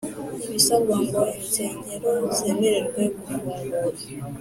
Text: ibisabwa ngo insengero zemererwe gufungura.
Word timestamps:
ibisabwa 0.45 0.95
ngo 1.05 1.21
insengero 1.39 2.11
zemererwe 2.35 3.01
gufungura. 3.13 3.79